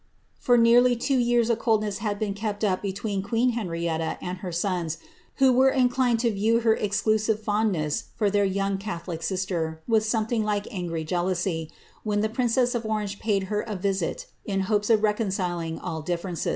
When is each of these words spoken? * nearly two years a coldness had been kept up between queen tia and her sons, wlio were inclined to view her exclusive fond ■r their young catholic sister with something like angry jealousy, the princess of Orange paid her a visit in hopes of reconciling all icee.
* 0.33 0.47
nearly 0.49 0.95
two 0.95 1.19
years 1.19 1.47
a 1.51 1.55
coldness 1.55 1.99
had 1.99 2.17
been 2.17 2.33
kept 2.33 2.63
up 2.63 2.81
between 2.81 3.21
queen 3.21 3.51
tia 3.53 4.17
and 4.19 4.39
her 4.39 4.51
sons, 4.51 4.97
wlio 5.39 5.53
were 5.53 5.69
inclined 5.69 6.19
to 6.19 6.31
view 6.31 6.61
her 6.61 6.73
exclusive 6.75 7.39
fond 7.39 7.75
■r 7.75 8.31
their 8.31 8.43
young 8.43 8.79
catholic 8.79 9.21
sister 9.21 9.79
with 9.87 10.03
something 10.03 10.43
like 10.43 10.67
angry 10.71 11.03
jealousy, 11.03 11.69
the 12.03 12.29
princess 12.29 12.73
of 12.73 12.83
Orange 12.83 13.19
paid 13.19 13.43
her 13.43 13.61
a 13.61 13.75
visit 13.75 14.25
in 14.43 14.61
hopes 14.61 14.89
of 14.89 15.03
reconciling 15.03 15.77
all 15.77 16.01
icee. 16.01 16.49